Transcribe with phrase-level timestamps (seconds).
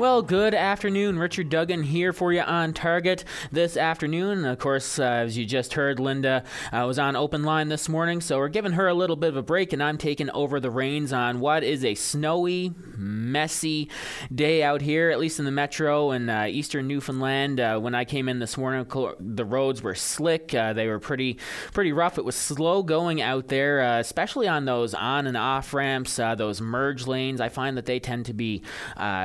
[0.00, 1.18] Well, good afternoon.
[1.18, 4.44] Richard Duggan here for you on Target this afternoon.
[4.46, 8.20] Of course, uh, as you just heard, Linda uh, was on open line this morning,
[8.20, 10.70] so we're giving her a little bit of a break, and I'm taking over the
[10.70, 13.90] reins on what is a snowy, messy
[14.34, 17.60] day out here, at least in the metro and uh, eastern Newfoundland.
[17.60, 18.86] Uh, when I came in this morning,
[19.20, 20.54] the roads were slick.
[20.54, 21.38] Uh, they were pretty,
[21.74, 22.18] pretty rough.
[22.18, 26.60] It was slow going out there, uh, especially on those on and off ramps, those
[26.60, 27.40] merge lanes.
[27.40, 28.62] I find that they tend to be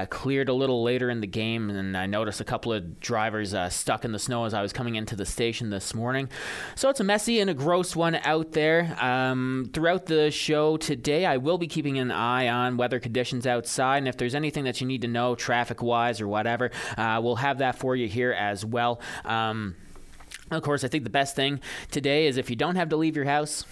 [0.10, 3.70] cleared a little later in the game, and I noticed a couple of drivers uh,
[3.70, 6.30] stuck in the snow as I was coming into the station this morning.
[6.76, 8.98] So it's a messy and a gross one out there.
[9.00, 14.00] Um, throughout the show today, I will be keeping an eye on weather conditions outside,
[14.00, 17.38] and if there's anything that you need to know traffic wise or whatever, uh, we'll
[17.38, 19.00] have that for you here as well.
[19.24, 19.76] Um,
[20.52, 21.60] of course, I think the best thing
[21.92, 23.66] today is if you don't have to leave your house,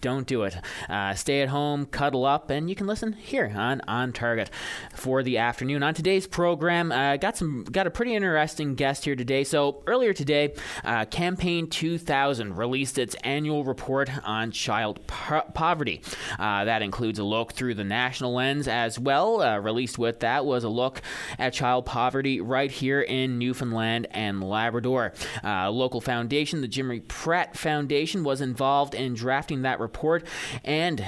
[0.00, 0.56] don't do it.
[0.88, 4.50] Uh, stay at home, cuddle up, and you can listen here on On Target
[4.94, 5.82] for the afternoon.
[5.82, 9.44] On today's program, uh, got some got a pretty interesting guest here today.
[9.44, 16.02] So earlier today, uh, Campaign 2000 released its annual report on child po- poverty.
[16.38, 19.42] Uh, that includes a look through the national lens as well.
[19.42, 21.02] Uh, released with that was a look
[21.38, 25.12] at child poverty right here in Newfoundland and Labrador.
[25.44, 30.24] Uh, local foundation, the Jimmy Pratt Foundation, was involved in drafting that report report.
[30.64, 31.04] And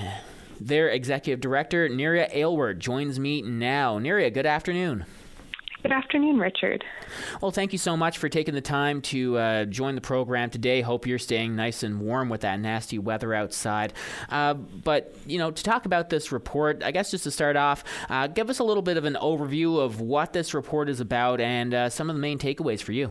[0.61, 3.99] their executive director, Neria Aylward, joins me now.
[3.99, 5.07] Neria, good afternoon.
[5.83, 6.85] Good afternoon, Richard.
[7.41, 10.81] Well, thank you so much for taking the time to uh, join the program today.
[10.81, 13.93] Hope you're staying nice and warm with that nasty weather outside.
[14.29, 17.83] Uh, but, you know, to talk about this report, I guess just to start off,
[18.09, 21.41] uh, give us a little bit of an overview of what this report is about
[21.41, 23.11] and uh, some of the main takeaways for you.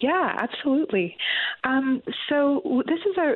[0.00, 1.16] Yeah, absolutely.
[1.64, 3.34] Um, so this is a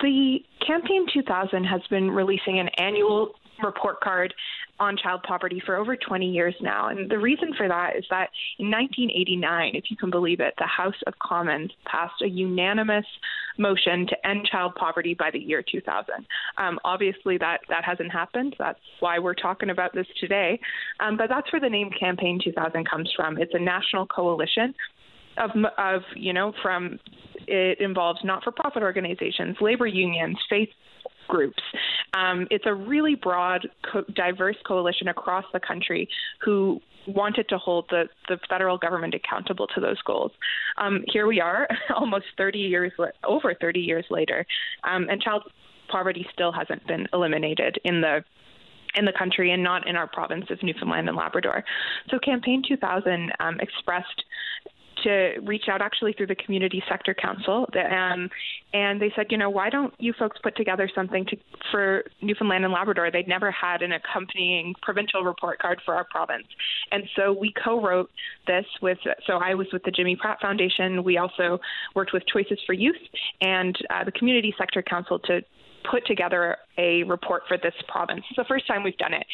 [0.00, 4.34] the campaign 2000 has been releasing an annual report card
[4.80, 6.88] on child poverty for over 20 years now.
[6.88, 10.66] And the reason for that is that in 1989, if you can believe it, the
[10.66, 13.04] House of Commons passed a unanimous
[13.58, 16.14] motion to end child poverty by the year 2000.
[16.58, 18.54] Um, obviously, that, that hasn't happened.
[18.58, 20.60] That's why we're talking about this today.
[21.00, 23.38] Um, but that's where the name Campaign 2000 comes from.
[23.38, 24.74] It's a national coalition
[25.38, 26.98] of, of you know, from
[27.46, 30.68] it involves not for profit organizations, labor unions, faith
[31.28, 31.62] groups.
[32.14, 36.08] Um, it's a really broad, co- diverse coalition across the country
[36.44, 40.32] who wanted to hold the, the federal government accountable to those goals.
[40.76, 42.92] Um, here we are, almost 30 years,
[43.24, 44.44] over 30 years later,
[44.84, 45.44] um, and child
[45.90, 48.24] poverty still hasn't been eliminated in the
[48.94, 51.62] in the country and not in our province of Newfoundland and Labrador.
[52.10, 54.24] So, Campaign 2000 um, expressed
[55.04, 57.66] to reach out actually through the community sector council.
[57.74, 58.28] Um,
[58.72, 61.36] and they said you know why don't you folks put together something to,
[61.70, 63.10] for newfoundland and labrador?
[63.10, 66.46] They'd never had an accompanying provincial report card for our province.
[66.92, 68.10] And so we co-wrote
[68.46, 71.04] this with so i was with the jimmy pratt foundation.
[71.04, 71.58] We also
[71.94, 72.96] worked with choices for youth
[73.40, 75.42] and uh, the community sector council to
[75.90, 78.22] put together a report for this province.
[78.30, 79.26] It's the first time we've done it.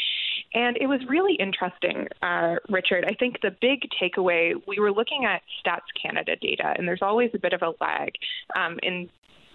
[0.55, 3.05] And it was really interesting, uh, Richard.
[3.06, 7.31] I think the big takeaway, we were looking at Stats Canada data, and there's always
[7.34, 8.12] a bit of a lag
[8.56, 9.09] um, in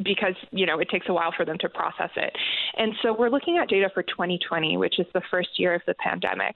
[0.03, 2.33] because you know it takes a while for them to process it.
[2.77, 5.93] And so we're looking at data for 2020, which is the first year of the
[5.95, 6.55] pandemic.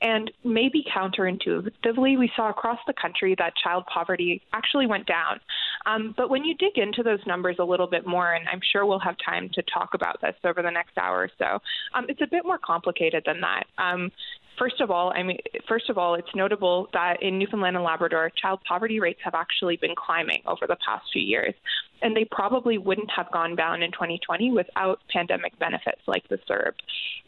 [0.00, 5.40] And maybe counterintuitively, we saw across the country that child poverty actually went down.
[5.86, 8.86] Um, but when you dig into those numbers a little bit more, and I'm sure
[8.86, 11.58] we'll have time to talk about this over the next hour or so,
[11.94, 13.64] um, it's a bit more complicated than that.
[13.78, 14.10] Um,
[14.58, 18.30] First of all, I mean, first of all, it's notable that in Newfoundland and Labrador,
[18.40, 21.54] child poverty rates have actually been climbing over the past few years,
[22.02, 26.74] and they probably wouldn't have gone down in 2020 without pandemic benefits like the CERB.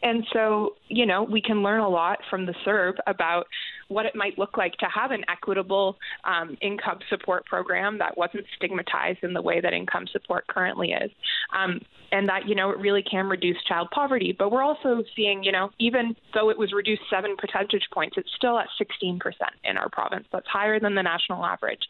[0.03, 3.47] And so, you know, we can learn a lot from the CERB about
[3.87, 8.45] what it might look like to have an equitable um, income support program that wasn't
[8.55, 11.11] stigmatized in the way that income support currently is.
[11.57, 11.81] Um,
[12.11, 14.35] and that, you know, it really can reduce child poverty.
[14.37, 18.29] But we're also seeing, you know, even though it was reduced seven percentage points, it's
[18.35, 19.19] still at 16%
[19.63, 20.25] in our province.
[20.31, 21.81] That's higher than the national average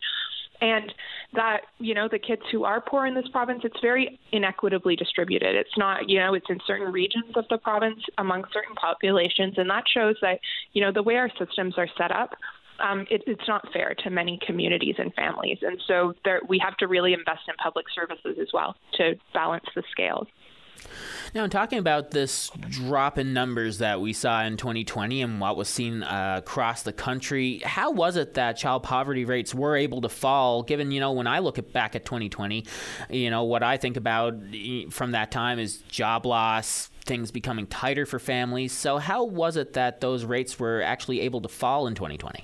[0.62, 0.94] and
[1.34, 5.56] that you know the kids who are poor in this province it's very inequitably distributed.
[5.56, 9.56] It's not you know it's in certain regions of the province among certain populations.
[9.58, 10.40] And that shows that
[10.74, 12.32] you know the way our systems are set up
[12.80, 15.58] um, it, it's not fair to many communities and families.
[15.62, 19.66] And so there, we have to really invest in public services as well to balance
[19.76, 20.28] the scales
[21.36, 25.58] Now, in talking about this drop in numbers that we saw in 2020 and what
[25.58, 30.02] was seen uh, across the country, how was it that child poverty rates were able
[30.02, 30.64] to fall?
[30.64, 32.66] Given, you know, when I look at, back at 2020,
[33.10, 34.36] you know, what I think about
[34.90, 38.72] from that time is job loss, things becoming tighter for families.
[38.72, 42.44] So, how was it that those rates were actually able to fall in 2020?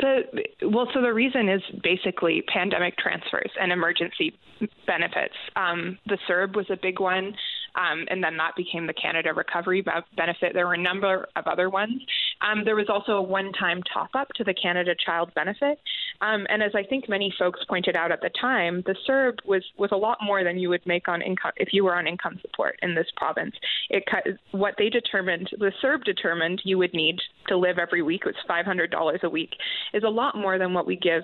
[0.00, 4.38] The, well, so the reason is basically pandemic transfers and emergency
[4.86, 5.34] benefits.
[5.56, 7.34] Um, the CERB was a big one,
[7.74, 9.84] um, and then that became the Canada Recovery
[10.16, 10.54] Benefit.
[10.54, 12.02] There were a number of other ones.
[12.40, 15.78] Um, there was also a one time top up to the Canada Child Benefit.
[16.20, 19.64] Um, and as I think many folks pointed out at the time, the CERB was,
[19.76, 22.38] was a lot more than you would make on income if you were on income
[22.42, 23.54] support in this province.
[23.90, 27.18] It cut, what they determined, the CERB determined you would need
[27.48, 29.50] to live every week was $500 a week,
[29.94, 31.22] is a lot more than what we give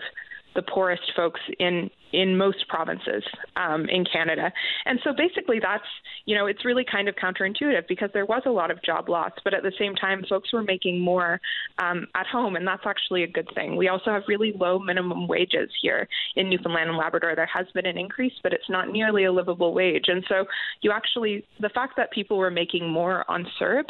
[0.55, 3.25] the poorest folks in in most provinces
[3.56, 4.52] um, in Canada.
[4.87, 5.84] And so basically, that's
[6.25, 9.32] you know it's really kind of counterintuitive because there was a lot of job loss,
[9.43, 11.40] but at the same time, folks were making more
[11.78, 13.76] um, at home, and that's actually a good thing.
[13.76, 17.34] We also have really low minimum wages here in Newfoundland and Labrador.
[17.34, 20.05] There has been an increase, but it's not nearly a livable wage.
[20.06, 20.44] And so
[20.82, 23.84] you actually the fact that people were making more on CERB.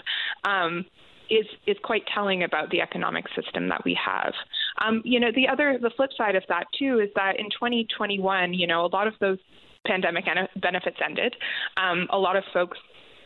[0.44, 0.86] Um,
[1.30, 4.34] is is quite telling about the economic system that we have.
[4.78, 8.54] Um, you know, the other the flip side of that too is that in 2021,
[8.54, 9.38] you know, a lot of those
[9.86, 10.24] pandemic
[10.56, 11.34] benefits ended.
[11.76, 12.78] Um, a lot of folks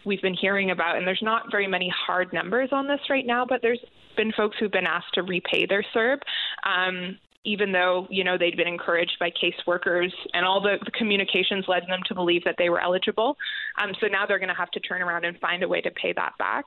[0.05, 3.45] we've been hearing about, and there's not very many hard numbers on this right now,
[3.49, 3.81] but there's
[4.17, 6.19] been folks who've been asked to repay their CERB.
[6.65, 11.65] Um, even though you know they'd been encouraged by caseworkers and all the, the communications
[11.69, 13.37] led them to believe that they were eligible.
[13.81, 15.91] Um, so now they're going to have to turn around and find a way to
[15.91, 16.65] pay that back.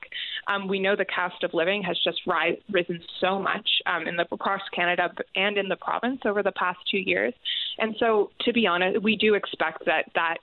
[0.48, 4.16] Um, we know the cost of living has just rise, risen so much um, in
[4.16, 7.34] the across Canada and in the province over the past two years,
[7.78, 10.38] and so to be honest, we do expect that that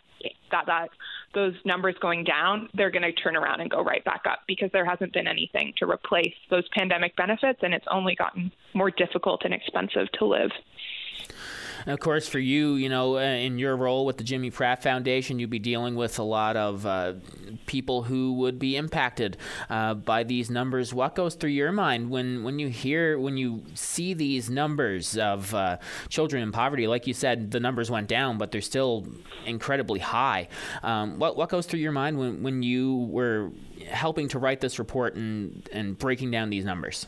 [0.51, 0.89] that that
[1.33, 4.69] those numbers going down, they're going to turn around and go right back up because
[4.73, 9.41] there hasn't been anything to replace those pandemic benefits, and it's only gotten more difficult
[9.45, 10.51] and expensive to live.
[11.85, 14.83] And of course, for you, you know, uh, in your role with the Jimmy Pratt
[14.83, 17.13] Foundation, you'd be dealing with a lot of uh,
[17.65, 19.37] people who would be impacted
[19.69, 20.93] uh, by these numbers.
[20.93, 25.53] What goes through your mind when, when you hear, when you see these numbers of
[25.53, 25.77] uh,
[26.09, 26.87] children in poverty?
[26.87, 29.07] Like you said, the numbers went down, but they're still
[29.45, 30.49] incredibly high.
[30.83, 33.51] Um, what, what goes through your mind when, when you were
[33.89, 37.07] helping to write this report and, and breaking down these numbers?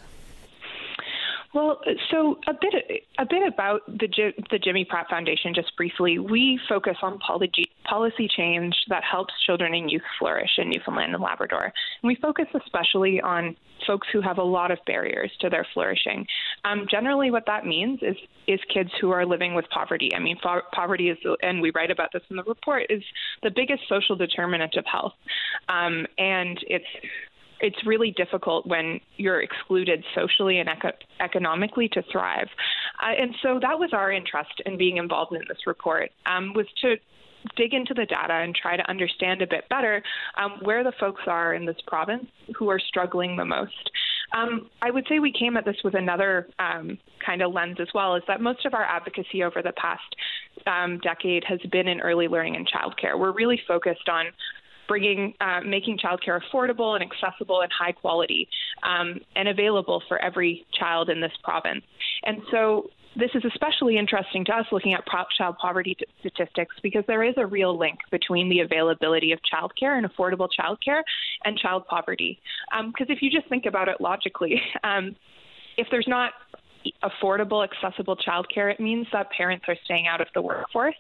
[1.54, 4.08] Well, so a bit a bit about the
[4.50, 5.54] the Jimmy Pratt Foundation.
[5.54, 10.70] Just briefly, we focus on policy policy change that helps children and youth flourish in
[10.70, 11.64] Newfoundland and Labrador.
[11.66, 16.26] And we focus especially on folks who have a lot of barriers to their flourishing.
[16.64, 18.16] Um, generally, what that means is
[18.48, 20.10] is kids who are living with poverty.
[20.16, 23.04] I mean, fo- poverty is, and we write about this in the report, is
[23.44, 25.14] the biggest social determinant of health,
[25.68, 26.86] um, and it's
[27.62, 32.48] it's really difficult when you're excluded socially and eco- economically to thrive.
[33.02, 36.66] Uh, and so that was our interest in being involved in this report um, was
[36.82, 36.96] to
[37.56, 40.04] dig into the data and try to understand a bit better
[40.38, 42.26] um, where the folks are in this province
[42.58, 43.90] who are struggling the most.
[44.34, 47.88] Um, I would say we came at this with another um, kind of lens as
[47.94, 50.16] well, is that most of our advocacy over the past
[50.68, 53.20] um, decade has been in early learning and childcare.
[53.20, 54.28] We're really focused on
[54.92, 58.50] bringing, uh, making childcare affordable and accessible and high quality
[58.84, 61.82] um, and available for every child in this province.
[62.24, 65.06] And so this is especially interesting to us looking at
[65.38, 70.06] child poverty statistics because there is a real link between the availability of childcare and
[70.06, 71.04] affordable childcare
[71.46, 72.42] and child poverty.
[72.70, 75.16] Because um, if you just think about it logically, um,
[75.78, 76.34] if there's not
[77.04, 80.96] affordable, accessible childcare, it means that parents are staying out of the workforce,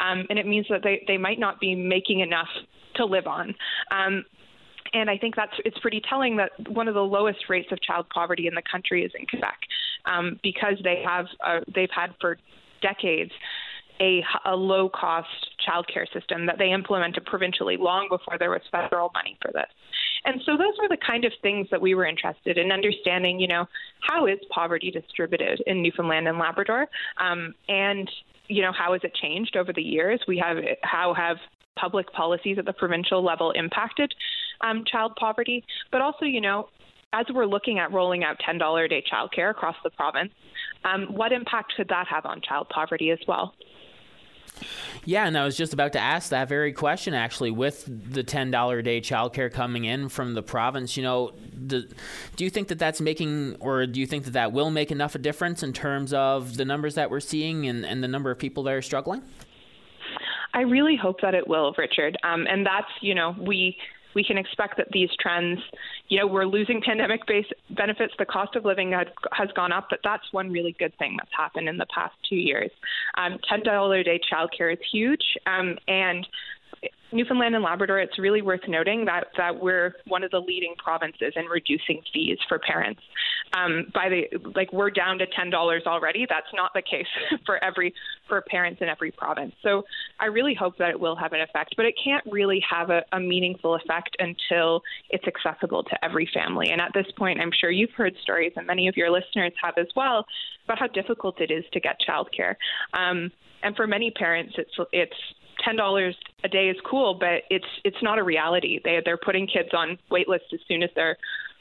[0.00, 2.48] um, and it means that they, they might not be making enough
[2.96, 3.54] to live on.
[3.90, 4.24] Um,
[4.92, 8.06] and I think that's it's pretty telling that one of the lowest rates of child
[8.08, 9.58] poverty in the country is in Quebec,
[10.06, 12.38] um, because they have uh, they've had for
[12.80, 13.32] decades
[14.00, 15.28] a, a low cost
[15.68, 19.66] childcare system that they implemented provincially long before there was federal money for this.
[20.24, 23.40] And so those were the kind of things that we were interested in understanding.
[23.40, 23.66] You know,
[24.00, 26.86] how is poverty distributed in Newfoundland and Labrador,
[27.18, 28.10] um, and
[28.48, 30.20] you know how has it changed over the years?
[30.26, 31.36] We have how have
[31.78, 34.12] public policies at the provincial level impacted
[34.60, 36.68] um, child poverty, but also, you know,
[37.12, 40.32] as we're looking at rolling out $10 a day childcare across the province,
[40.84, 43.54] um, what impact could that have on child poverty as well?
[45.04, 47.50] Yeah, and I was just about to ask that very question actually.
[47.50, 51.32] With the ten dollar a day childcare coming in from the province, you know,
[51.66, 51.84] do,
[52.36, 55.14] do you think that that's making, or do you think that that will make enough
[55.14, 58.38] a difference in terms of the numbers that we're seeing and, and the number of
[58.38, 59.22] people that are struggling?
[60.54, 62.16] I really hope that it will, Richard.
[62.24, 63.76] Um, and that's, you know, we
[64.14, 65.60] we can expect that these trends,
[66.08, 68.14] you know, we're losing pandemic based benefits.
[68.18, 71.30] The cost of living has, has gone up, but that's one really good thing that's
[71.36, 72.70] happened in the past two years.
[73.16, 75.24] Um, $10 a day childcare is huge.
[75.46, 76.26] Um, and
[77.12, 81.32] Newfoundland and Labrador, it's really worth noting that, that we're one of the leading provinces
[81.36, 83.00] in reducing fees for parents.
[83.56, 86.26] Um, by the like, we're down to ten dollars already.
[86.28, 87.06] That's not the case
[87.46, 87.94] for every
[88.28, 89.54] for parents in every province.
[89.62, 89.84] So
[90.20, 93.02] I really hope that it will have an effect, but it can't really have a,
[93.12, 96.68] a meaningful effect until it's accessible to every family.
[96.70, 99.74] And at this point, I'm sure you've heard stories, and many of your listeners have
[99.78, 100.26] as well,
[100.66, 102.56] about how difficult it is to get childcare.
[102.92, 103.30] Um,
[103.62, 105.16] and for many parents, it's it's
[105.64, 108.80] ten dollars a day is cool, but it's it's not a reality.
[108.82, 111.16] They they're putting kids on wait lists as soon as they're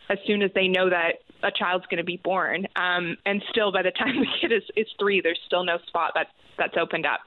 [0.10, 2.66] as soon as they know that a child's going to be born.
[2.76, 6.12] Um, and still, by the time the kid is, is three, there's still no spot
[6.16, 6.28] that
[6.58, 7.20] that's opened up.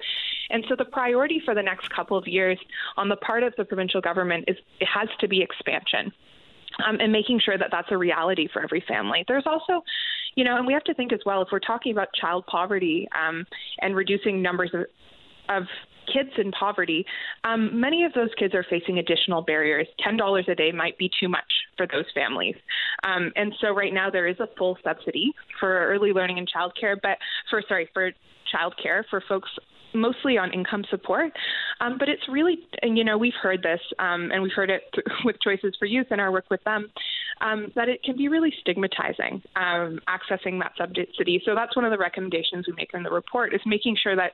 [0.50, 2.59] And so the priority for the next couple of years
[2.97, 6.12] on the part of the provincial government is it has to be expansion.
[6.87, 9.25] Um, and making sure that that's a reality for every family.
[9.29, 9.83] There's also,
[10.35, 13.07] you know, and we have to think as well if we're talking about child poverty
[13.12, 13.45] um,
[13.83, 14.87] and reducing numbers of,
[15.49, 15.65] of
[16.12, 17.05] kids in poverty,
[17.45, 19.87] um, many of those kids are facing additional barriers.
[20.07, 21.40] $10 a day might be too much
[21.76, 22.57] for those families.
[23.02, 26.97] Um, and so right now there is a full subsidy for early learning and childcare,
[27.00, 28.11] but for, sorry, for
[28.55, 29.49] childcare for folks
[29.95, 31.33] mostly on income support.
[31.81, 34.83] Um, but it's really, and you know, we've heard this, um, and we've heard it
[34.95, 36.90] th- with Choices for Youth and our work with them,
[37.40, 41.43] um, that it can be really stigmatizing um, accessing that subsidy.
[41.45, 44.33] So that's one of the recommendations we make in the report is making sure that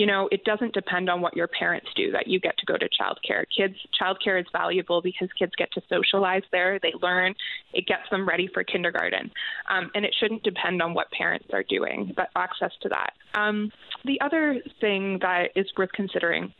[0.00, 2.78] you know, it doesn't depend on what your parents do that you get to go
[2.78, 3.44] to childcare.
[3.54, 7.34] Kids, childcare is valuable because kids get to socialize there, they learn,
[7.74, 9.30] it gets them ready for kindergarten,
[9.68, 12.14] um, and it shouldn't depend on what parents are doing.
[12.16, 13.12] But access to that.
[13.38, 13.70] Um,
[14.06, 16.50] the other thing that is worth considering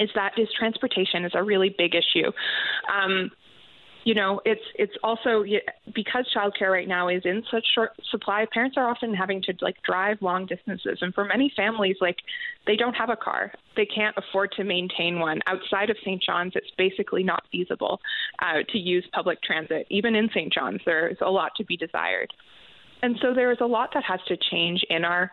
[0.00, 2.32] is that is transportation is a really big issue.
[2.92, 3.30] Um,
[4.04, 5.44] you know, it's it's also
[5.94, 8.46] because childcare right now is in such short supply.
[8.52, 12.16] Parents are often having to like drive long distances, and for many families, like
[12.66, 15.40] they don't have a car, they can't afford to maintain one.
[15.46, 16.22] Outside of St.
[16.22, 18.00] John's, it's basically not feasible
[18.40, 19.86] uh, to use public transit.
[19.90, 20.52] Even in St.
[20.52, 22.30] John's, there's a lot to be desired,
[23.02, 25.30] and so there is a lot that has to change in our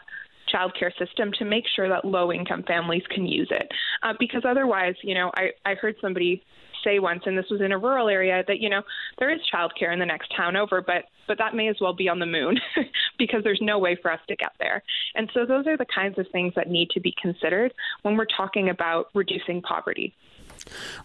[0.53, 3.67] childcare system to make sure that low income families can use it.
[4.03, 6.43] Uh, because otherwise, you know, I, I heard somebody
[6.83, 8.81] say once, and this was in a rural area, that you know
[9.19, 12.09] there is childcare in the next town over, but but that may as well be
[12.09, 12.59] on the moon
[13.17, 14.83] because there's no way for us to get there.
[15.15, 18.25] And so those are the kinds of things that need to be considered when we're
[18.25, 20.13] talking about reducing poverty.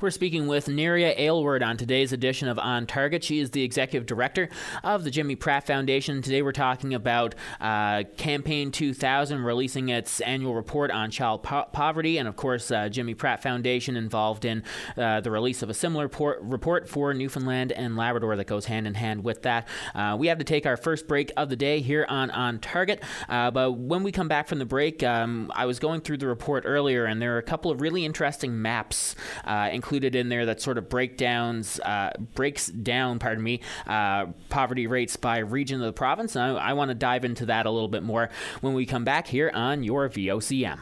[0.00, 3.24] We're speaking with Neria Aylward on today's edition of On Target.
[3.24, 4.48] She is the executive director
[4.84, 6.22] of the Jimmy Pratt Foundation.
[6.22, 12.18] Today we're talking about uh, Campaign 2000 releasing its annual report on child po- poverty,
[12.18, 14.62] and of course, uh, Jimmy Pratt Foundation involved in
[14.96, 18.86] uh, the release of a similar por- report for Newfoundland and Labrador that goes hand
[18.86, 19.66] in hand with that.
[19.94, 23.02] Uh, we have to take our first break of the day here on On Target,
[23.28, 26.26] uh, but when we come back from the break, um, I was going through the
[26.26, 29.14] report earlier, and there are a couple of really interesting maps
[29.46, 34.86] uh, included in there that sort of breakdowns uh, breaks down, pardon me, uh, poverty
[34.86, 36.36] rates by region of the province.
[36.36, 39.04] And I, I want to dive into that a little bit more when we come
[39.04, 40.78] back here on your VOCM.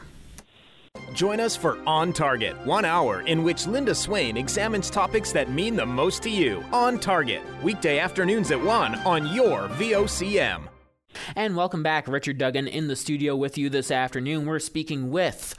[1.13, 5.77] Join us for On Target, one hour in which Linda Swain examines topics that mean
[5.77, 6.65] the most to you.
[6.73, 10.69] On Target, weekday afternoons at 1 on your VOCM.
[11.37, 12.09] And welcome back.
[12.09, 14.47] Richard Duggan in the studio with you this afternoon.
[14.47, 15.55] We're speaking with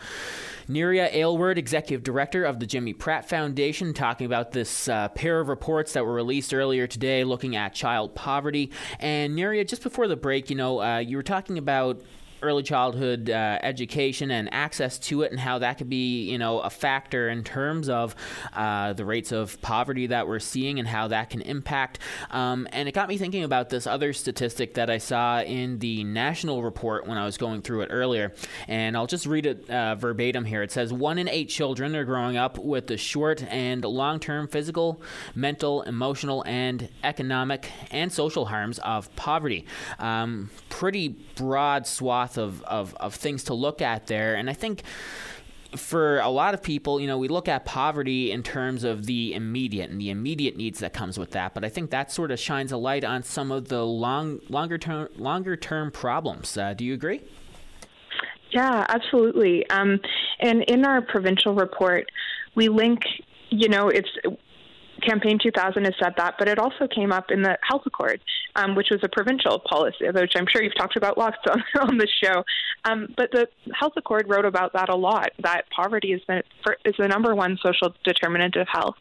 [0.67, 5.48] Neria Aylward, Executive Director of the Jimmy Pratt Foundation, talking about this uh, pair of
[5.48, 8.72] reports that were released earlier today looking at child poverty.
[9.00, 12.01] And Neria, just before the break, you know, uh, you were talking about
[12.46, 16.60] early childhood uh, education and access to it, and how that could be, you know,
[16.60, 18.16] a factor in terms of
[18.54, 22.00] uh, the rates of poverty that we're seeing and how that can impact.
[22.32, 26.04] Um, and it got me thinking about this other statistic that I saw in the
[26.04, 28.34] national report when I was going through it earlier,
[28.68, 30.64] and I'll just read it uh, verbatim here.
[30.64, 35.02] It says one in eight children are growing up with the short and long-term physical,
[35.34, 39.66] mental, emotional, and economic and social harms of poverty.
[40.00, 44.36] Um, pretty broad swath of, of, of things to look at there.
[44.36, 44.84] And I think
[45.75, 49.34] for a lot of people, you know, we look at poverty in terms of the
[49.34, 51.54] immediate and the immediate needs that comes with that.
[51.54, 54.77] But I think that sort of shines a light on some of the long, longer
[54.77, 56.58] term, longer term problems.
[56.58, 57.22] Uh, do you agree?
[58.51, 59.70] Yeah, absolutely.
[59.70, 60.00] Um,
[60.39, 62.10] and in our provincial report,
[62.56, 63.01] we link,
[63.50, 64.10] you know, it's
[65.05, 68.21] Campaign 2000 has said that, but it also came up in the Health Accord,
[68.55, 71.97] um, which was a provincial policy, which I'm sure you've talked about lots on, on
[71.97, 72.43] this show.
[72.85, 73.47] Um, but the
[73.77, 75.31] Health Accord wrote about that a lot.
[75.39, 76.43] That poverty is the
[76.83, 78.95] is the number one social determinant of health,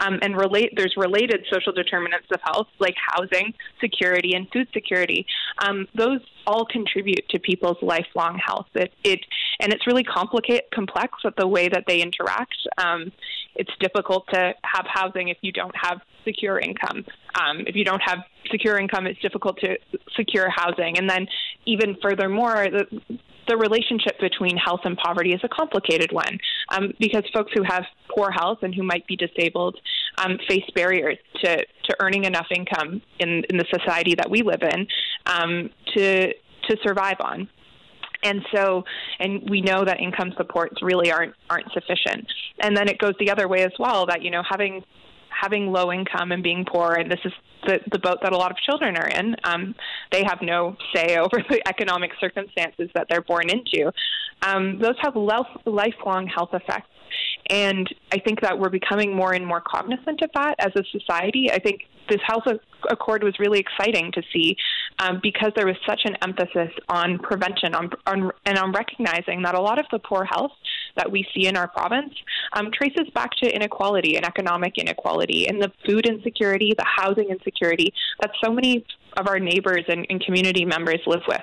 [0.00, 5.26] um, and relate there's related social determinants of health like housing, security, and food security.
[5.58, 8.66] Um, those all contribute to people's lifelong health.
[8.74, 9.20] It, it
[9.60, 12.56] and it's really complex with the way that they interact.
[12.78, 13.12] Um,
[13.54, 17.04] it's difficult to have housing if you don't have secure income.
[17.40, 18.18] Um, if you don't have
[18.50, 19.76] secure income, it's difficult to
[20.16, 20.98] secure housing.
[20.98, 21.26] And then,
[21.66, 26.38] even furthermore, the, the relationship between health and poverty is a complicated one
[26.70, 29.76] um, because folks who have poor health and who might be disabled
[30.18, 34.62] um, face barriers to, to earning enough income in, in the society that we live
[34.62, 34.86] in
[35.26, 36.32] um, to
[36.68, 37.48] to survive on.
[38.22, 38.84] And so,
[39.18, 42.26] and we know that income supports really aren't aren't sufficient.
[42.60, 44.06] And then it goes the other way as well.
[44.06, 44.84] That you know, having
[45.30, 47.32] having low income and being poor, and this is
[47.66, 49.36] the, the boat that a lot of children are in.
[49.44, 49.74] Um,
[50.12, 53.92] they have no say over the economic circumstances that they're born into.
[54.42, 56.88] Um, those have life, lifelong health effects.
[57.48, 61.50] And I think that we're becoming more and more cognizant of that as a society.
[61.50, 62.44] I think this health
[62.90, 64.56] accord was really exciting to see
[64.98, 69.54] um, because there was such an emphasis on prevention on, on, and on recognizing that
[69.54, 70.52] a lot of the poor health
[70.96, 72.12] that we see in our province
[72.52, 77.92] um, traces back to inequality and economic inequality and the food insecurity, the housing insecurity
[78.20, 78.84] that so many
[79.16, 81.40] of our neighbors and, and community members live with.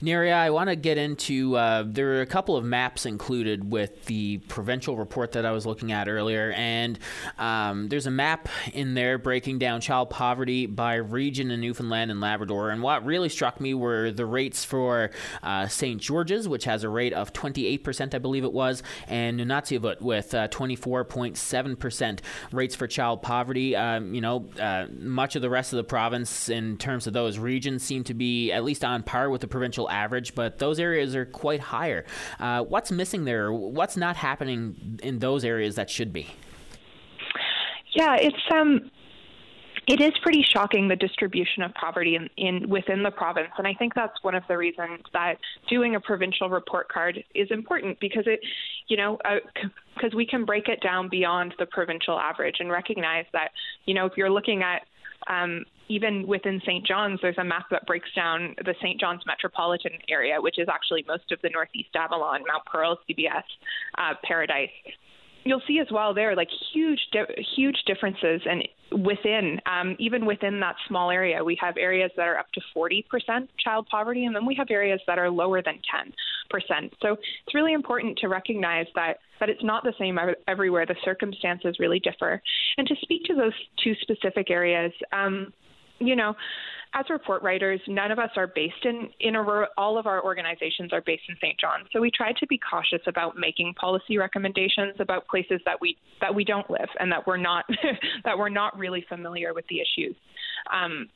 [0.00, 1.56] Neria, I want to get into.
[1.56, 5.66] Uh, there are a couple of maps included with the provincial report that I was
[5.66, 6.98] looking at earlier, and
[7.38, 12.20] um, there's a map in there breaking down child poverty by region in Newfoundland and
[12.20, 12.70] Labrador.
[12.70, 15.10] And what really struck me were the rates for
[15.42, 16.00] uh, St.
[16.00, 20.48] George's, which has a rate of 28%, I believe it was, and Nunatsiavut with uh,
[20.48, 23.76] 24.7% rates for child poverty.
[23.76, 27.38] Um, you know, uh, much of the rest of the province, in terms of those
[27.38, 31.14] regions, seem to be at least on par with the provincial average, but those areas
[31.14, 32.06] are quite higher.
[32.40, 33.52] Uh, what's missing there?
[33.52, 36.28] What's not happening in those areas that should be?
[37.94, 38.90] Yeah, it's um,
[39.86, 43.74] it is pretty shocking the distribution of poverty in, in, within the province, and I
[43.74, 45.34] think that's one of the reasons that
[45.68, 48.40] doing a provincial report card is important because it,
[48.88, 49.18] you know,
[49.94, 53.50] because uh, we can break it down beyond the provincial average and recognize that,
[53.84, 54.82] you know, if you're looking at
[55.28, 56.86] um, even within St.
[56.86, 59.00] John's, there's a map that breaks down the St.
[59.00, 63.42] John's metropolitan area, which is actually most of the Northeast Avalon, Mount Pearl, CBS,
[63.98, 64.70] uh, Paradise.
[65.44, 68.62] You'll see as well there like huge, di- huge differences, and
[69.04, 73.02] within um, even within that small area, we have areas that are up to 40%
[73.62, 76.90] child poverty, and then we have areas that are lower than 10%.
[77.00, 80.86] So it's really important to recognize that that it's not the same everywhere.
[80.86, 82.40] The circumstances really differ.
[82.78, 85.52] And to speak to those two specific areas, um,
[86.06, 86.34] you know,
[86.94, 90.92] as report writers, none of us are based in in a all of our organizations
[90.92, 91.58] are based in St.
[91.58, 91.84] John.
[91.92, 96.34] So we try to be cautious about making policy recommendations about places that we that
[96.34, 97.64] we don't live and that we're not
[98.24, 100.14] that we're not really familiar with the issues.
[100.72, 101.08] Um,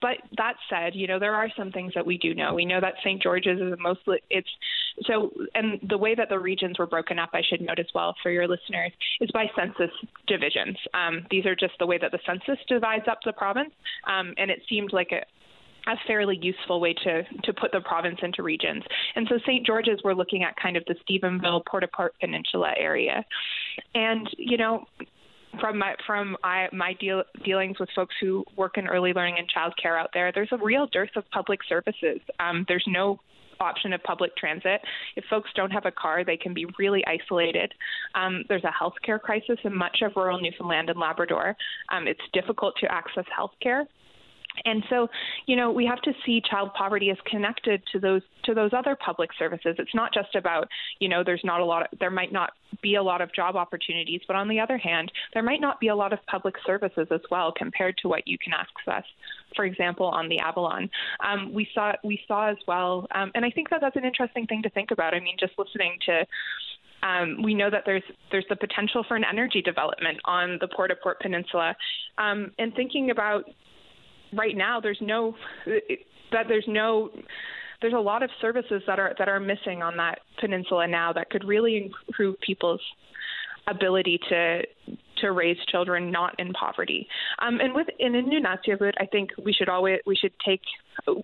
[0.00, 2.54] but that said, you know, there are some things that we do know.
[2.54, 3.20] We know that St.
[3.20, 4.48] George's is mostly it's
[5.02, 8.14] so, and the way that the regions were broken up, I should note as well
[8.22, 9.90] for your listeners, is by census
[10.26, 10.76] divisions.
[10.94, 13.72] Um, these are just the way that the census divides up the province,
[14.06, 18.18] um, and it seemed like a, a fairly useful way to to put the province
[18.22, 18.84] into regions.
[19.16, 19.66] And so St.
[19.66, 23.24] George's, we're looking at kind of the Stephenville, Port au Port Peninsula area,
[23.94, 24.86] and you know
[25.60, 29.48] from my from I, my deal, dealings with folks who work in early learning and
[29.50, 32.20] childcare out there, there's a real dearth of public services.
[32.40, 33.18] Um, there's no
[33.60, 34.80] option of public transit.
[35.16, 37.72] If folks don't have a car, they can be really isolated.
[38.14, 41.56] Um, there's a healthcare crisis in much of rural Newfoundland and Labrador.
[41.90, 43.84] Um, it's difficult to access healthcare.
[44.64, 45.08] And so,
[45.46, 48.96] you know, we have to see child poverty as connected to those to those other
[48.96, 49.76] public services.
[49.78, 50.68] It's not just about,
[51.00, 53.56] you know, there's not a lot of, there might not be a lot of job
[53.56, 57.08] opportunities, but on the other hand, there might not be a lot of public services
[57.10, 59.04] as well compared to what you can access.
[59.56, 60.90] For example, on the Avalon,
[61.24, 64.46] um, we saw we saw as well, um, and I think that that's an interesting
[64.46, 65.14] thing to think about.
[65.14, 66.24] I mean, just listening to
[67.04, 70.90] um, we know that there's there's the potential for an energy development on the Port
[70.90, 71.76] au Port Peninsula,
[72.18, 73.44] um, and thinking about
[74.36, 75.34] right now there's no
[76.32, 77.10] that there's no
[77.80, 81.30] there's a lot of services that are that are missing on that peninsula now that
[81.30, 82.80] could really improve people's
[83.66, 84.62] ability to
[85.18, 87.06] to raise children not in poverty.
[87.40, 90.60] Um, and with in Nunatsiavut, I think we should always we should take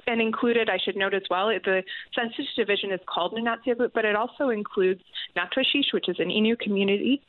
[0.06, 1.82] and included, I should note as well, the
[2.14, 5.00] census division is called Nunatsiavut, but it also includes
[5.36, 7.22] Natuashish, which is an Innu community.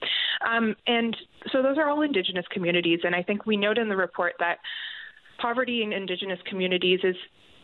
[0.46, 1.16] Um, and
[1.52, 3.00] so those are all indigenous communities.
[3.04, 4.58] And I think we note in the report that
[5.42, 7.16] poverty in indigenous communities is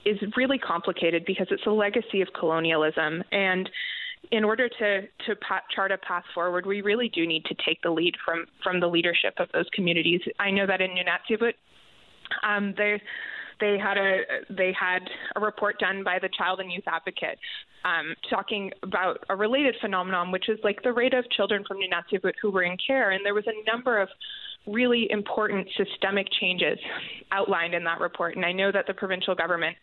[0.06, 3.70] is really complicated because it's a legacy of colonialism and
[4.32, 5.36] in order to to
[5.74, 8.88] chart a path forward, we really do need to take the lead from from the
[8.88, 10.22] leadership of those communities.
[10.40, 11.54] I know that in Nunatsiavut,
[12.44, 13.02] um, they
[13.60, 15.00] they had a they had
[15.36, 17.40] a report done by the Child and Youth Advocate
[17.86, 22.34] um, talking about a related phenomenon, which is like the rate of children from Nunatsiavut
[22.42, 24.10] who were in care, and there was a number of
[24.68, 26.78] really important systemic changes
[27.32, 28.36] outlined in that report.
[28.36, 29.76] And I know that the provincial government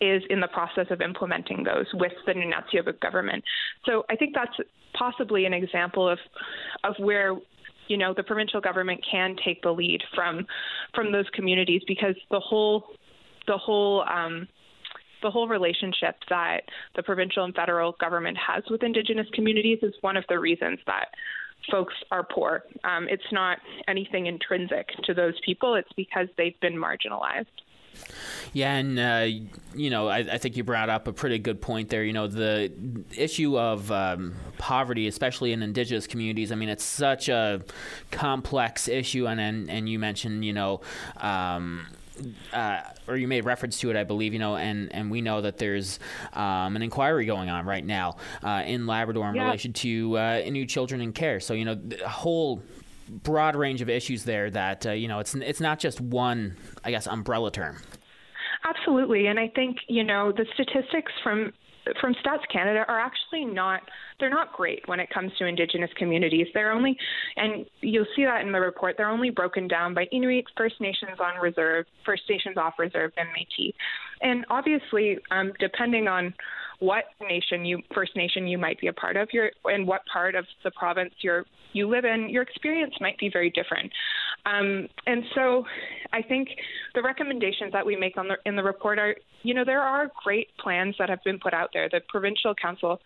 [0.00, 3.42] is in the process of implementing those with the Nunatsiavut government.
[3.84, 4.54] So I think that's
[4.94, 6.18] possibly an example of
[6.84, 7.36] of where
[7.88, 10.46] you know the provincial government can take the lead from
[10.94, 12.84] from those communities because the whole
[13.46, 14.46] the whole um,
[15.22, 16.60] the whole relationship that
[16.94, 21.08] the provincial and federal government has with Indigenous communities is one of the reasons that
[21.70, 22.64] folks are poor.
[22.84, 27.46] Um, it's not anything intrinsic to those people, it's because they've been marginalized.
[28.52, 29.26] Yeah, and uh,
[29.74, 32.04] you know, I, I, think you brought up a pretty good point there.
[32.04, 32.72] You know, the
[33.16, 36.52] issue of um, poverty, especially in indigenous communities.
[36.52, 37.62] I mean, it's such a
[38.10, 40.80] complex issue, and and, and you mentioned, you know.
[41.16, 41.86] Um,
[42.52, 45.40] uh, or you made reference to it, I believe, you know, and, and we know
[45.40, 45.98] that there's
[46.32, 49.44] um, an inquiry going on right now uh, in Labrador in yeah.
[49.44, 51.40] relation to uh, Innu children in care.
[51.40, 52.62] So, you know, a whole
[53.08, 56.90] broad range of issues there that uh, you know it's it's not just one I
[56.90, 57.78] guess umbrella term.
[58.64, 61.52] Absolutely, and I think you know the statistics from
[62.00, 63.82] from Stats Canada are actually not
[64.20, 66.48] they're not great when it comes to Indigenous communities.
[66.52, 66.96] They're only,
[67.36, 71.18] and you'll see that in the report, they're only broken down by Inuit, First Nations
[71.20, 73.74] on reserve, First Nations off reserve, and Métis.
[74.20, 76.34] And obviously, um, depending on
[76.80, 79.28] what nation you First Nation you might be a part of,
[79.64, 83.50] and what part of the province you're you live in, your experience might be very
[83.50, 83.92] different.
[84.46, 85.64] Um, and so,
[86.12, 86.48] I think
[86.94, 90.48] the recommendations that we make the, in the report are, you know, there are great
[90.58, 91.88] plans that have been put out there.
[91.90, 92.98] The provincial council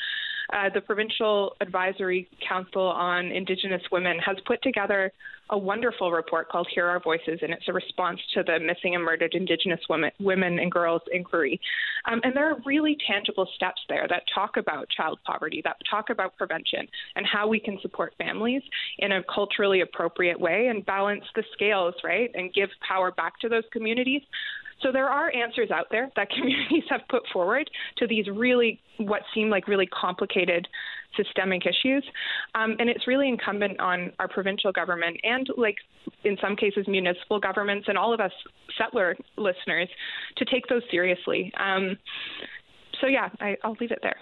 [0.53, 5.13] uh, the Provincial Advisory Council on Indigenous Women has put together
[5.51, 9.05] a wonderful report called Hear Our Voices, and it's a response to the missing and
[9.05, 11.61] murdered Indigenous women, women and girls inquiry.
[12.11, 16.11] Um, and there are really tangible steps there that talk about child poverty, that talk
[16.11, 18.63] about prevention, and how we can support families
[18.99, 23.49] in a culturally appropriate way and balance the scales, right, and give power back to
[23.49, 24.23] those communities
[24.83, 29.23] so there are answers out there that communities have put forward to these really, what
[29.35, 30.67] seem like really complicated
[31.17, 32.05] systemic issues.
[32.55, 35.77] Um, and it's really incumbent on our provincial government and, like,
[36.25, 38.33] in some cases, municipal governments and all of us
[38.79, 39.89] settler listeners
[40.37, 41.53] to take those seriously.
[41.59, 41.99] Um,
[43.01, 44.17] so, yeah, I, I'll leave it there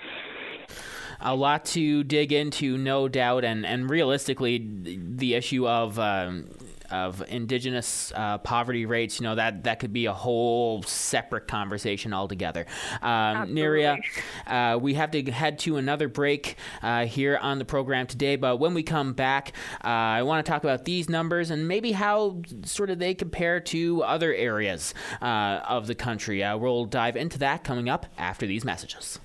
[1.21, 6.49] a lot to dig into, no doubt, and and realistically, the issue of um,
[6.91, 12.13] of indigenous uh, poverty rates, you know, that, that could be a whole separate conversation
[12.13, 12.67] altogether.
[13.03, 13.99] Um, Neria,
[14.47, 18.57] uh, we have to head to another break uh, here on the program today, but
[18.59, 19.53] when we come back,
[19.85, 23.61] uh, I want to talk about these numbers and maybe how sort of they compare
[23.61, 26.43] to other areas uh, of the country.
[26.43, 29.19] Uh, we'll dive into that coming up after these messages.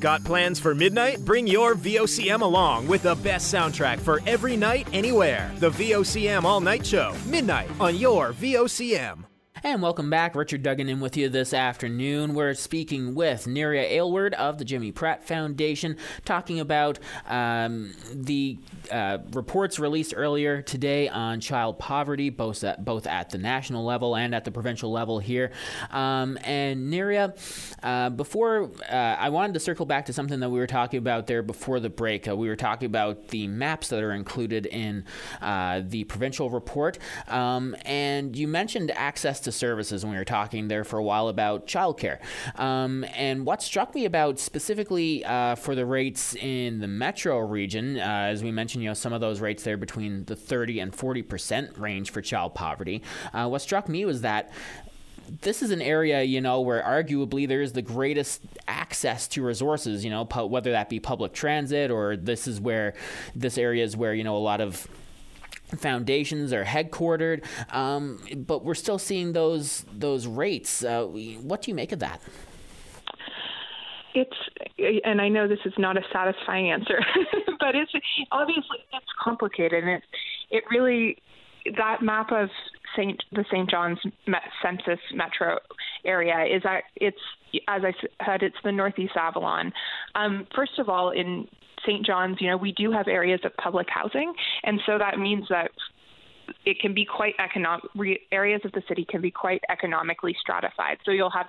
[0.00, 1.24] Got plans for midnight?
[1.24, 5.52] Bring your VOCM along with the best soundtrack for every night, anywhere.
[5.58, 9.24] The VOCM All Night Show, midnight on your VOCM.
[9.66, 10.34] And welcome back.
[10.34, 12.34] Richard Duggan in with you this afternoon.
[12.34, 15.96] We're speaking with Neria Aylward of the Jimmy Pratt Foundation,
[16.26, 18.58] talking about um, the
[18.90, 24.14] uh, reports released earlier today on child poverty, both at, both at the national level
[24.14, 25.50] and at the provincial level here.
[25.90, 27.34] Um, and Neria,
[27.82, 31.26] uh, before uh, I wanted to circle back to something that we were talking about
[31.26, 32.28] there before the break.
[32.28, 35.06] Uh, we were talking about the maps that are included in
[35.40, 36.98] uh, the provincial report,
[37.28, 41.28] um, and you mentioned access to services when we were talking there for a while
[41.28, 42.18] about childcare.
[42.58, 47.98] Um, and what struck me about specifically uh, for the rates in the metro region,
[47.98, 50.94] uh, as we mentioned, you know, some of those rates there between the 30 and
[50.94, 53.02] 40 percent range for child poverty.
[53.32, 54.50] Uh, what struck me was that
[55.40, 60.04] this is an area, you know, where arguably there is the greatest access to resources,
[60.04, 62.94] you know, whether that be public transit or this is where
[63.34, 64.86] this area is where, you know, a lot of
[65.76, 70.84] foundations are headquartered, um, but we're still seeing those those rates.
[70.84, 72.20] Uh, what do you make of that?
[74.14, 74.36] It's,
[75.04, 77.00] and I know this is not a satisfying answer,
[77.58, 77.90] but it's
[78.30, 80.06] obviously it's complicated and it's
[80.50, 81.18] it really
[81.78, 82.48] that map of
[82.96, 83.68] Saint the St.
[83.68, 83.98] John's
[84.62, 85.58] census metro
[86.04, 87.18] area is that it's
[87.68, 87.92] as I
[88.24, 89.72] said it's the Northeast Avalon.
[90.14, 91.48] Um, first of all, in
[91.86, 92.04] St.
[92.04, 95.70] John's, you know, we do have areas of public housing, and so that means that
[96.66, 97.84] it can be quite economic.
[98.30, 100.98] Areas of the city can be quite economically stratified.
[101.04, 101.46] So you'll have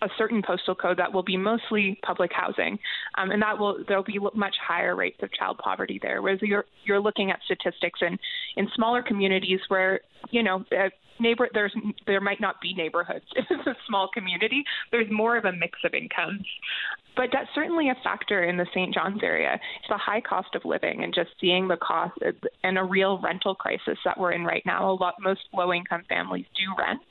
[0.00, 2.78] a certain postal code that will be mostly public housing,
[3.18, 6.22] um, and that will there'll be much higher rates of child poverty there.
[6.22, 8.18] Whereas you're you're looking at statistics in
[8.56, 10.00] in smaller communities where
[10.30, 10.64] you know.
[10.72, 10.88] Uh,
[11.20, 11.72] neighbor there's
[12.06, 15.92] there might not be neighborhoods it's a small community there's more of a mix of
[15.92, 16.42] incomes
[17.16, 18.94] but that's certainly a factor in the St.
[18.94, 19.54] John's area.
[19.54, 22.18] It's the high cost of living and just seeing the cost
[22.64, 24.90] and a real rental crisis that we're in right now.
[24.90, 27.02] A lot, most low income families do rent,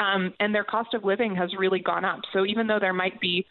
[0.00, 2.20] um, and their cost of living has really gone up.
[2.32, 3.46] So even though there might be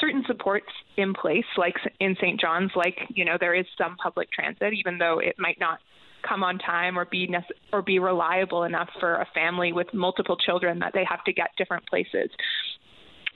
[0.00, 2.40] certain supports in place, like in St.
[2.40, 5.78] John's, like you know there is some public transit, even though it might not
[6.26, 10.36] come on time or be nece- or be reliable enough for a family with multiple
[10.36, 12.30] children that they have to get different places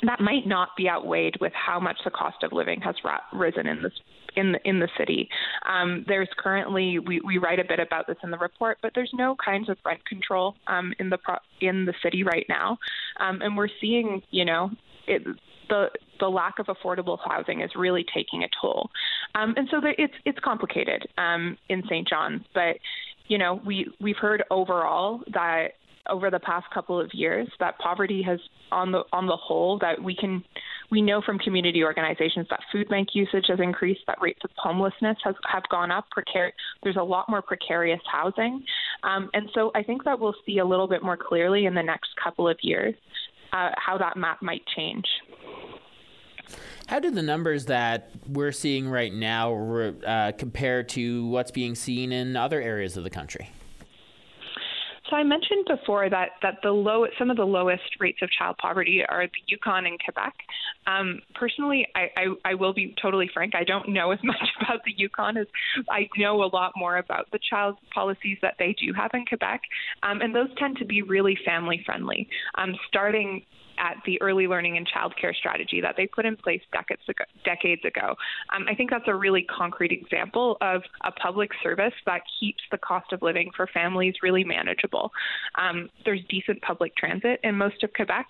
[0.02, 3.66] that might not be outweighed with how much the cost of living has ra- risen
[3.66, 3.92] in this
[4.36, 5.28] in the in the city.
[5.66, 9.10] Um, there's currently we, we write a bit about this in the report, but there's
[9.12, 12.78] no kinds of rent control um, in the pro- in the city right now,
[13.18, 14.70] um, and we're seeing you know
[15.06, 15.24] it,
[15.68, 18.90] the the lack of affordable housing is really taking a toll,
[19.34, 22.08] um, and so the, it's it's complicated um, in St.
[22.08, 22.76] John's, but
[23.28, 25.72] you know we we've heard overall that
[26.08, 28.40] over the past couple of years that poverty has
[28.72, 30.42] on the on the whole that we can
[30.90, 35.16] we know from community organizations that food bank usage has increased that rates of homelessness
[35.24, 38.64] has have gone up Precar- there's a lot more precarious housing
[39.02, 41.82] um, and so i think that we'll see a little bit more clearly in the
[41.82, 42.94] next couple of years
[43.52, 45.04] uh, how that map might change
[46.86, 52.10] how do the numbers that we're seeing right now uh, compare to what's being seen
[52.10, 53.48] in other areas of the country?
[55.10, 58.56] So I mentioned before that that the low some of the lowest rates of child
[58.58, 60.34] poverty are the Yukon and Quebec.
[60.86, 63.54] Um, personally, I, I, I will be totally frank.
[63.56, 65.48] I don't know as much about the Yukon as
[65.90, 69.62] I know a lot more about the child policies that they do have in Quebec,
[70.04, 72.28] um, and those tend to be really family friendly.
[72.56, 73.42] Um, starting
[73.80, 77.24] at the early learning and childcare strategy that they put in place decades ago.
[77.44, 78.14] Decades ago.
[78.54, 82.78] Um, I think that's a really concrete example of a public service that keeps the
[82.78, 85.10] cost of living for families really manageable.
[85.56, 88.26] Um, there's decent public transit in most of Quebec,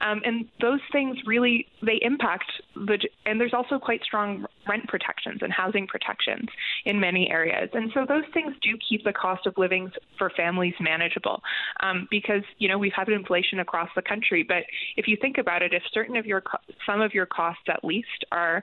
[0.00, 2.98] um, and those things really they impact the.
[3.24, 6.48] And there's also quite strong rent protections and housing protections
[6.84, 10.74] in many areas, and so those things do keep the cost of living for families
[10.80, 11.40] manageable.
[11.80, 14.64] Um, because you know we've had inflation across the country, but
[14.96, 16.42] if you think about it, if certain of your
[16.86, 18.62] some of your costs at least are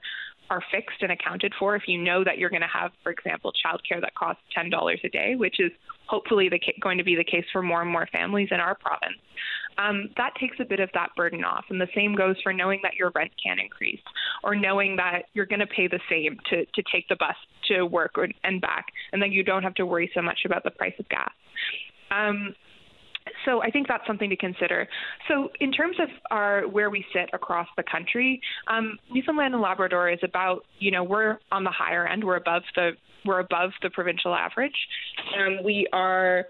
[0.49, 3.51] are fixed and accounted for, if you know that you're going to have, for example,
[3.65, 5.71] childcare that costs ten dollars a day, which is
[6.07, 9.17] hopefully the, going to be the case for more and more families in our province,
[9.79, 11.65] um, that takes a bit of that burden off.
[11.69, 14.01] And the same goes for knowing that your rent can increase,
[14.43, 17.35] or knowing that you're going to pay the same to to take the bus
[17.69, 20.63] to work or, and back, and then you don't have to worry so much about
[20.63, 21.31] the price of gas.
[22.11, 22.53] Um,
[23.45, 24.87] so I think that's something to consider.
[25.27, 30.09] So in terms of our where we sit across the country, um, Newfoundland and Labrador
[30.09, 32.23] is about you know we're on the higher end.
[32.23, 32.91] We're above the
[33.25, 34.75] we're above the provincial average.
[35.35, 36.45] Um, we are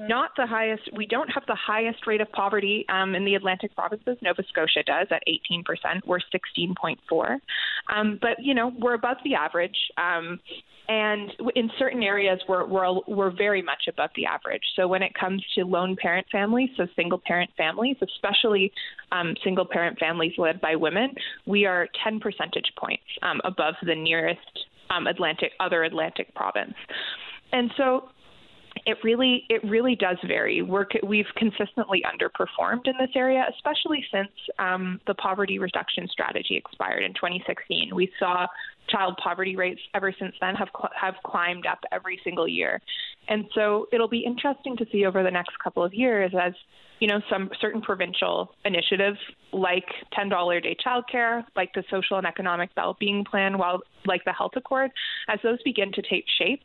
[0.00, 0.82] not the highest.
[0.94, 4.16] We don't have the highest rate of poverty um, in the Atlantic provinces.
[4.22, 5.64] Nova Scotia does at 18%.
[6.06, 7.38] We're 16.4,
[7.94, 9.76] um, but you know we're above the average.
[9.96, 10.40] Um,
[10.86, 14.62] and in certain areas, we're, we're, we're very much above the average.
[14.76, 18.70] So when it comes to lone parent families, so single parent families, especially
[19.10, 21.14] um, single parent families led by women,
[21.46, 26.74] we are 10 percentage points um, above the nearest um, Atlantic other Atlantic province.
[27.52, 28.10] And so
[28.86, 30.62] it really it really does vary.
[30.62, 37.02] We're, we've consistently underperformed in this area, especially since um, the poverty reduction strategy expired
[37.02, 37.94] in 2016.
[37.94, 38.46] We saw
[38.88, 42.80] child poverty rates ever since then have cl- have climbed up every single year,
[43.28, 46.52] and so it'll be interesting to see over the next couple of years as
[47.00, 49.18] you know some certain provincial initiatives
[49.54, 49.86] like
[50.18, 54.52] $10 a day childcare, like the social and economic well-being plan, while like the health
[54.56, 54.90] accord,
[55.28, 56.62] as those begin to take shape.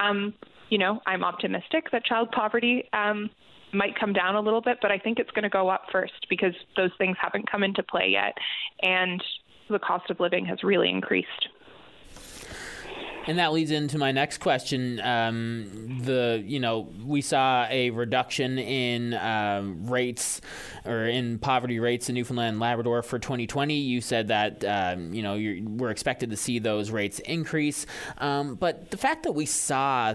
[0.00, 0.34] Um,
[0.72, 3.28] you know, I'm optimistic that child poverty um,
[3.74, 6.26] might come down a little bit, but I think it's going to go up first
[6.30, 8.32] because those things haven't come into play yet,
[8.80, 9.22] and
[9.68, 11.48] the cost of living has really increased.
[13.26, 14.98] And that leads into my next question.
[15.00, 20.40] Um, the you know we saw a reduction in um, rates
[20.86, 23.74] or in poverty rates in Newfoundland and Labrador for 2020.
[23.74, 25.34] You said that um, you know
[25.76, 27.84] we're expected to see those rates increase,
[28.16, 30.14] um, but the fact that we saw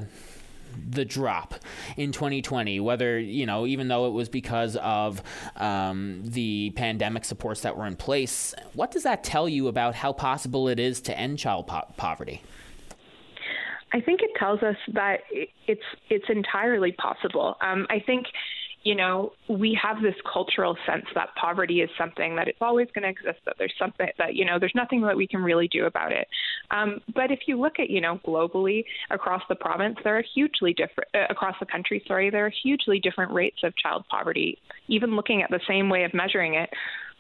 [0.90, 1.56] the drop
[1.96, 5.22] in 2020, whether, you know, even though it was because of
[5.56, 10.14] um, the pandemic supports that were in place, what does that tell you about how
[10.14, 12.42] possible it is to end child po- poverty?
[13.94, 15.22] I think it tells us that
[15.66, 17.56] it's it's entirely possible.
[17.62, 18.28] Um, I think
[18.88, 23.04] you know, we have this cultural sense that poverty is something that it's always going
[23.04, 25.88] to exist, that there's something that, you know, there's nothing that we can really do
[25.88, 26.26] about it.
[26.72, 30.72] Um, but if you look at, you know, globally across the province, there are hugely
[30.72, 34.58] different, uh, across the country, sorry, there are hugely different rates of child poverty.
[34.88, 36.70] Even looking at the same way of measuring it,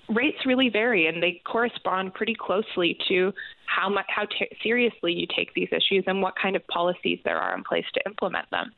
[0.10, 3.34] rates really vary and they correspond pretty closely to
[3.65, 7.38] how much how t- seriously you take these issues and what kind of policies there
[7.38, 8.72] are in place to implement them.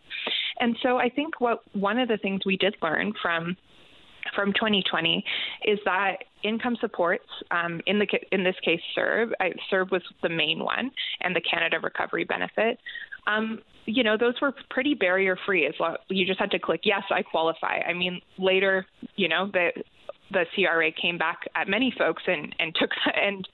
[0.59, 3.55] And so I think what one of the things we did learn from
[4.35, 5.23] from 2020
[5.65, 10.59] is that income supports um, in the in this case I, CERB was the main
[10.59, 12.79] one and the Canada Recovery Benefit
[13.27, 16.81] um, you know those were pretty barrier free as well you just had to click
[16.83, 19.71] yes I qualify I mean later you know the
[20.31, 23.47] the CRA came back at many folks and and took and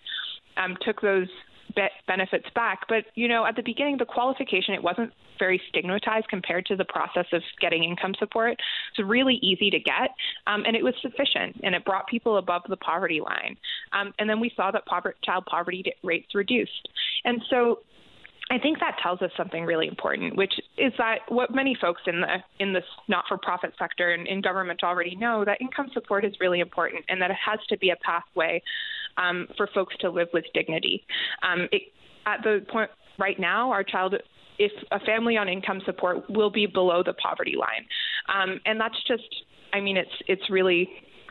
[0.57, 1.27] um, took those
[1.75, 2.81] be- benefits back.
[2.88, 6.85] But you know, at the beginning, the qualification it wasn't very stigmatized compared to the
[6.85, 8.51] process of getting income support.
[8.51, 10.11] It's really easy to get,
[10.47, 13.57] um, and it was sufficient, and it brought people above the poverty line.
[13.91, 14.83] Um, and then we saw that
[15.23, 16.88] child poverty rates reduced,
[17.25, 17.79] and so
[18.51, 22.21] I think that tells us something really important, which is that what many folks in
[22.21, 26.59] the in this not-for-profit sector and in government already know that income support is really
[26.59, 28.61] important, and that it has to be a pathway
[29.17, 31.05] um, for folks to live with dignity.
[31.43, 31.83] Um, it,
[32.25, 34.15] at the point right now, our child
[34.57, 37.85] if a family on income support will be below the poverty line,
[38.33, 39.23] um, and that's just,
[39.73, 40.89] I mean, it's it's really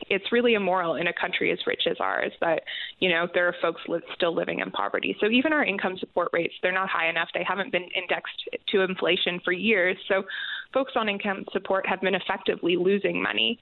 [0.08, 2.62] it's really immoral in a country as rich as ours that
[2.98, 5.16] you know there are folks li- still living in poverty.
[5.20, 7.28] So even our income support rates they're not high enough.
[7.34, 9.96] They haven't been indexed to inflation for years.
[10.08, 10.24] So
[10.72, 13.58] folks on income support have been effectively losing money,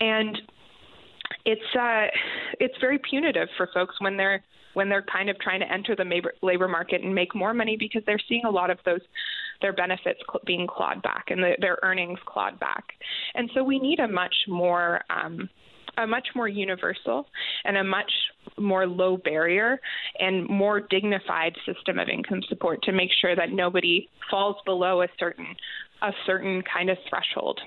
[0.00, 0.36] and
[1.44, 2.06] it's uh,
[2.58, 4.42] it's very punitive for folks when they're
[4.74, 7.76] when they're kind of trying to enter the labor, labor market and make more money
[7.78, 9.00] because they're seeing a lot of those
[9.60, 12.84] their benefits cl- being clawed back and the, their earnings clawed back.
[13.34, 15.48] And so we need a much more um,
[15.96, 17.26] a much more universal
[17.64, 18.12] and a much
[18.58, 19.80] more low barrier
[20.18, 25.08] and more dignified system of income support to make sure that nobody falls below a
[25.18, 25.56] certain
[26.02, 27.60] a certain kind of threshold.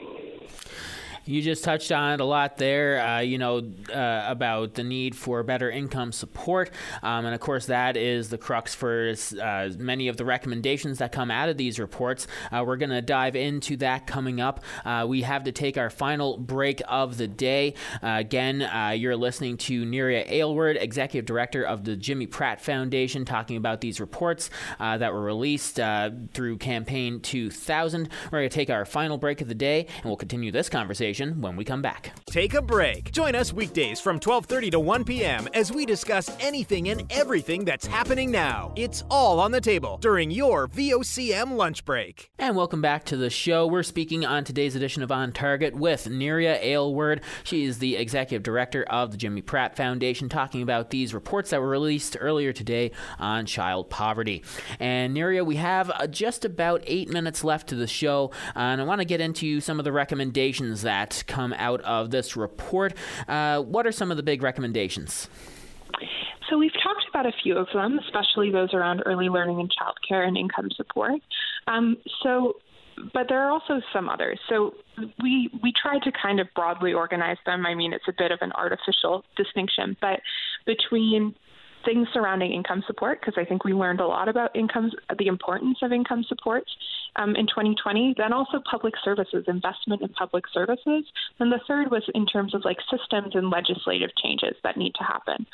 [1.25, 5.15] You just touched on it a lot there, uh, you know, uh, about the need
[5.15, 6.69] for better income support.
[7.01, 11.13] Um, and of course, that is the crux for uh, many of the recommendations that
[11.13, 12.27] come out of these reports.
[12.51, 14.65] Uh, we're going to dive into that coming up.
[14.83, 17.73] Uh, we have to take our final break of the day.
[18.01, 18.67] Uh, again,
[18.99, 24.01] you're listening to Neria Aylward, Executive Director of the Jimmy Pratt Foundation, talking about these
[24.01, 25.79] reports that were released
[26.33, 28.09] through Campaign 2000.
[28.25, 31.12] We're going to take our final break of the day, and we'll continue this conversation
[31.13, 32.11] conversation when we come back.
[32.25, 33.11] Take a break.
[33.11, 35.47] Join us weekdays from 12:30 to 1 p.m.
[35.53, 38.73] as we discuss anything and everything that's happening now.
[38.75, 42.31] It's all on the table during your VOCM lunch break.
[42.39, 43.67] And welcome back to the show.
[43.67, 47.21] We're speaking on today's edition of On Target with Neria Aylward.
[47.43, 51.61] She is the executive director of the Jimmy Pratt Foundation, talking about these reports that
[51.61, 54.43] were released earlier today on child poverty.
[54.79, 58.83] And Neria, we have uh, just about eight minutes left to the show, and I
[58.83, 62.93] want to get into some of the recommendations that that come out of this report.
[63.27, 65.27] Uh, what are some of the big recommendations?
[66.49, 70.25] So we've talked about a few of them, especially those around early learning and childcare
[70.27, 71.21] and income support.
[71.67, 72.53] Um, so,
[73.13, 74.39] but there are also some others.
[74.49, 74.75] So
[75.21, 77.65] we we tried to kind of broadly organize them.
[77.65, 80.19] I mean, it's a bit of an artificial distinction, but
[80.65, 81.35] between
[81.85, 85.79] things surrounding income support because I think we learned a lot about income, the importance
[85.81, 86.63] of income support
[87.15, 88.15] um, in 2020.
[88.17, 91.05] Then also public services, investment in public services.
[91.39, 95.03] And the third was in terms of like systems and legislative changes that need to
[95.03, 95.45] happen.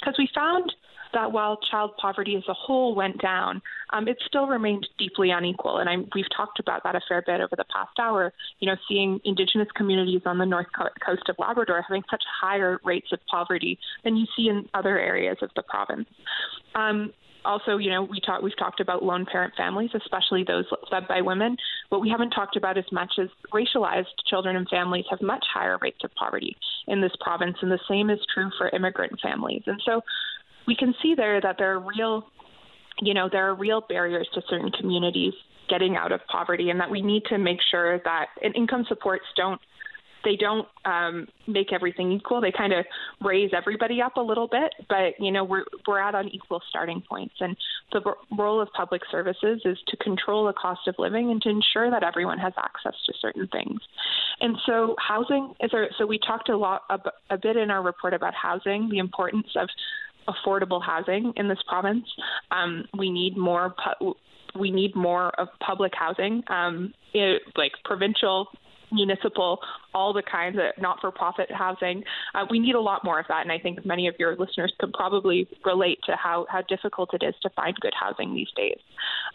[0.00, 0.72] Because we found
[1.12, 5.78] that while child poverty as a whole went down, um, it still remained deeply unequal.
[5.78, 8.32] And I, we've talked about that a fair bit over the past hour.
[8.58, 10.66] You know, seeing Indigenous communities on the north
[11.04, 15.38] coast of Labrador having such higher rates of poverty than you see in other areas
[15.42, 16.08] of the province.
[16.74, 17.12] Um,
[17.46, 21.20] also, you know, we talk, we've talked about lone parent families, especially those led by
[21.20, 21.56] women.
[21.88, 25.78] What we haven't talked about as much as racialized children and families have much higher
[25.80, 26.56] rates of poverty
[26.88, 29.62] in this province, and the same is true for immigrant families.
[29.66, 30.02] And so
[30.66, 32.26] we can see there that there are real,
[33.00, 35.32] you know, there are real barriers to certain communities
[35.68, 39.60] getting out of poverty, and that we need to make sure that income supports don't
[40.26, 42.40] they don't um, make everything equal.
[42.40, 42.84] They kind of
[43.24, 47.34] raise everybody up a little bit, but you know we're we're at unequal starting points.
[47.38, 47.56] And
[47.92, 48.02] the
[48.36, 52.02] role of public services is to control the cost of living and to ensure that
[52.02, 53.80] everyone has access to certain things.
[54.40, 56.98] And so housing is our, so we talked a lot a,
[57.30, 59.68] a bit in our report about housing, the importance of
[60.28, 62.04] affordable housing in this province.
[62.50, 63.74] Um, we need more.
[64.00, 64.16] Pu-
[64.58, 68.48] we need more of public housing, um, it, like provincial
[68.92, 69.58] municipal,
[69.94, 72.02] all the kinds of not for profit housing.
[72.34, 73.42] Uh, we need a lot more of that.
[73.42, 77.22] And I think many of your listeners could probably relate to how, how difficult it
[77.24, 78.78] is to find good housing these days.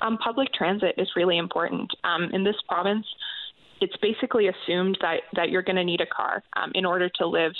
[0.02, 1.92] Um, public transit is really important.
[2.04, 3.06] Um, in this province,
[3.82, 7.28] it's basically assumed that, that you're going to need a car um, in order to
[7.28, 7.54] live,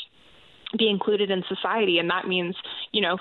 [0.78, 1.98] be included in society.
[1.98, 2.56] And that means,
[2.92, 3.18] you know,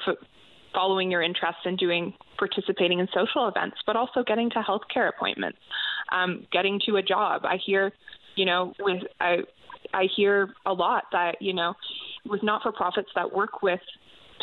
[0.75, 5.59] following your interests and doing participating in social events, but also getting to healthcare appointments,
[6.13, 7.43] um, getting to a job.
[7.45, 7.93] I hear
[8.37, 9.39] you know, with I
[9.93, 11.75] I hear a lot that you know,
[12.27, 13.81] with not for profits that work with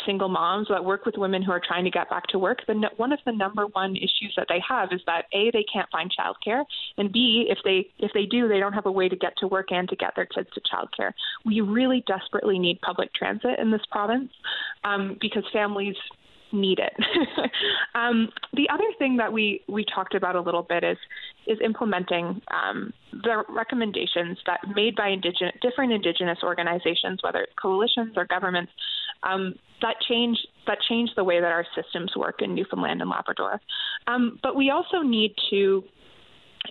[0.06, 2.84] single moms that work with women who are trying to get back to work, then
[2.98, 6.12] one of the number one issues that they have is that a they can't find
[6.18, 6.64] childcare,
[6.98, 9.48] and b if they if they do, they don't have a way to get to
[9.48, 11.12] work and to get their kids to childcare.
[11.46, 14.32] We really desperately need public transit in this province
[14.84, 15.96] um, because families
[16.52, 16.94] need it.
[17.96, 20.98] um, the other thing that we we talked about a little bit is
[21.46, 28.14] is implementing um, the recommendations that made by indigenous different indigenous organizations, whether it's coalitions
[28.16, 28.72] or governments,
[29.24, 33.60] um, that change that change the way that our systems work in Newfoundland and Labrador.
[34.08, 35.84] Um, but we also need to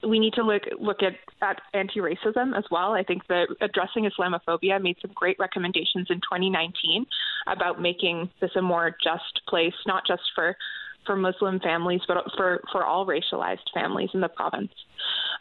[0.03, 2.93] we need to look look at, at anti-racism as well.
[2.93, 7.07] I think that addressing Islamophobia made some great recommendations in 2019
[7.47, 10.57] about making this a more just place, not just for
[11.05, 14.73] for Muslim families, but for for all racialized families in the province.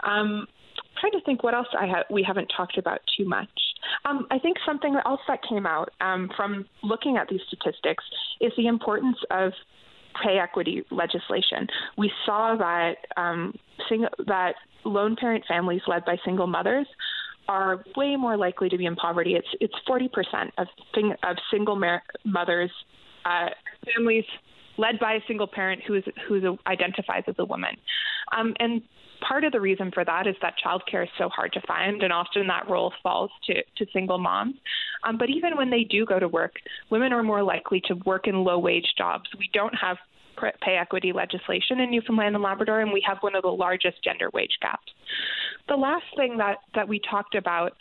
[0.03, 0.47] Um,
[0.99, 3.49] trying to think what else I ha- we haven't talked about too much.
[4.05, 8.03] Um, I think something else that came out um, from looking at these statistics
[8.41, 9.53] is the importance of
[10.23, 11.67] pay equity legislation.
[11.97, 13.53] We saw that um,
[13.89, 16.87] sing- that lone parent families led by single mothers
[17.47, 19.35] are way more likely to be in poverty.
[19.35, 21.79] It's it's 40% of thing, of single
[22.25, 22.71] mothers
[23.25, 23.49] uh,
[23.93, 24.25] families
[24.77, 27.75] led by a single parent who is who identifies as a woman.
[28.35, 28.81] Um, and
[29.27, 32.13] part of the reason for that is that childcare is so hard to find, and
[32.13, 34.55] often that role falls to, to single moms.
[35.03, 36.55] Um, but even when they do go to work,
[36.89, 39.29] women are more likely to work in low wage jobs.
[39.37, 39.97] We don't have
[40.61, 44.29] pay equity legislation in Newfoundland and Labrador, and we have one of the largest gender
[44.33, 44.91] wage gaps.
[45.69, 47.73] The last thing that, that we talked about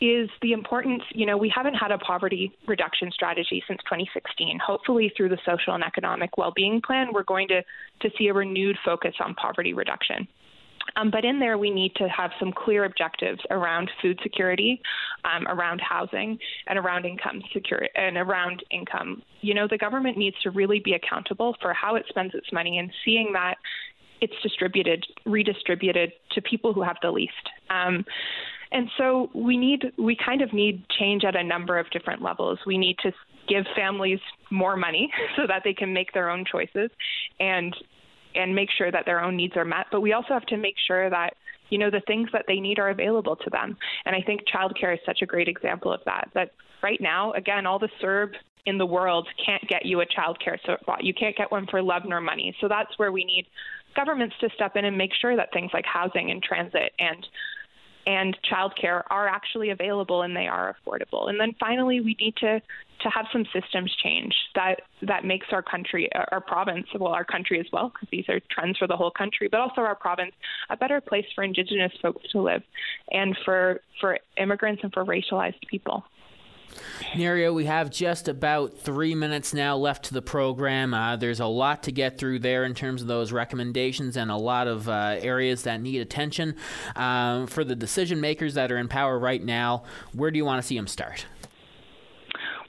[0.00, 4.58] is the importance, you know, we haven't had a poverty reduction strategy since 2016.
[4.64, 7.62] Hopefully, through the social and economic well being plan, we're going to,
[8.00, 10.26] to see a renewed focus on poverty reduction.
[10.96, 14.80] Um, but in there, we need to have some clear objectives around food security,
[15.24, 19.22] um, around housing, and around income security and around income.
[19.40, 22.78] You know, the government needs to really be accountable for how it spends its money
[22.78, 23.56] and seeing that
[24.20, 27.32] it's distributed, redistributed to people who have the least.
[27.70, 28.04] Um,
[28.70, 32.58] and so we need, we kind of need change at a number of different levels.
[32.66, 33.12] We need to
[33.48, 34.20] give families
[34.50, 36.90] more money so that they can make their own choices
[37.40, 37.76] and
[38.34, 39.86] and make sure that their own needs are met.
[39.90, 41.34] But we also have to make sure that
[41.70, 43.76] you know the things that they need are available to them.
[44.04, 46.28] And I think childcare is such a great example of that.
[46.34, 46.50] That
[46.82, 48.32] right now, again, all the CERB
[48.66, 51.02] in the world can't get you a childcare spot.
[51.02, 52.54] You can't get one for love nor money.
[52.60, 53.46] So that's where we need
[53.96, 57.26] governments to step in and make sure that things like housing and transit and
[58.06, 61.28] and childcare are actually available and they are affordable.
[61.28, 62.60] And then finally, we need to
[63.02, 67.58] to have some systems change that that makes our country, our province, well, our country
[67.58, 70.32] as well, because these are trends for the whole country, but also our province,
[70.70, 72.62] a better place for Indigenous folks to live,
[73.10, 76.04] and for for immigrants and for racialized people.
[77.14, 80.94] Neria, we have just about three minutes now left to the program.
[80.94, 84.36] Uh, there's a lot to get through there in terms of those recommendations and a
[84.36, 86.56] lot of uh, areas that need attention.
[86.96, 90.62] Um, for the decision makers that are in power right now, where do you want
[90.62, 91.26] to see them start?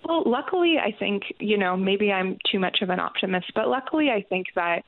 [0.05, 4.09] Well, luckily, I think, you know, maybe I'm too much of an optimist, but luckily,
[4.09, 4.83] I think that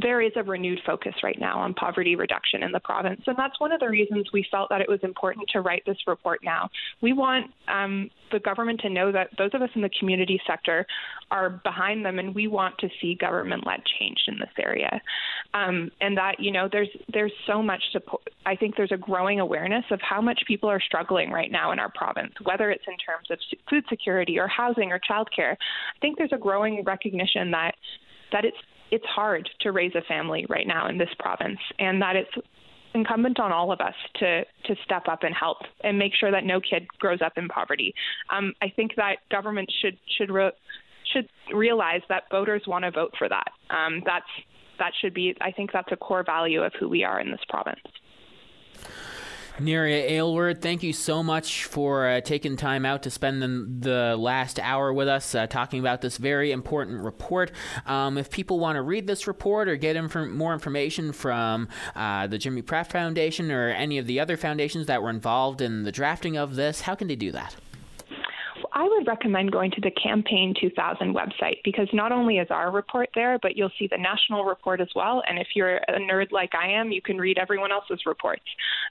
[0.00, 3.22] there is a renewed focus right now on poverty reduction in the province.
[3.26, 5.96] And that's one of the reasons we felt that it was important to write this
[6.06, 6.68] report now.
[7.00, 10.86] We want um, the government to know that those of us in the community sector
[11.30, 15.00] are behind them and we want to see government led change in this area.
[15.54, 18.22] Um, and that, you know, there's there's so much support.
[18.44, 21.78] I think there's a growing awareness of how much people are struggling right now in
[21.78, 23.38] our province, whether it's in terms of
[23.70, 25.52] food security or housing or childcare.
[25.52, 27.74] I think there's a growing recognition that
[28.32, 28.56] that it's
[28.94, 32.30] it's hard to raise a family right now in this province, and that it's
[32.94, 36.44] incumbent on all of us to to step up and help and make sure that
[36.44, 37.92] no kid grows up in poverty.
[38.30, 40.52] Um, I think that government should should re-
[41.12, 43.50] should realize that voters want to vote for that.
[43.68, 44.30] Um, that's
[44.78, 45.34] that should be.
[45.40, 47.80] I think that's a core value of who we are in this province.
[49.60, 54.16] Neria Aylward, thank you so much for uh, taking time out to spend the, the
[54.16, 57.52] last hour with us uh, talking about this very important report.
[57.86, 59.94] Um, if people want to read this report or get
[60.30, 65.02] more information from uh, the Jimmy Pratt Foundation or any of the other foundations that
[65.02, 67.54] were involved in the drafting of this, how can they do that?
[68.76, 73.08] I would recommend going to the Campaign 2000 website because not only is our report
[73.14, 75.22] there, but you'll see the national report as well.
[75.28, 78.42] And if you're a nerd like I am, you can read everyone else's reports.